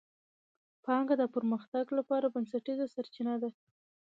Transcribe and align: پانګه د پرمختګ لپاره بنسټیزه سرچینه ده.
پانګه 0.85 1.15
د 1.19 1.23
پرمختګ 1.35 1.85
لپاره 1.97 2.25
بنسټیزه 2.33 2.85
سرچینه 2.95 3.35
ده. 3.41 3.49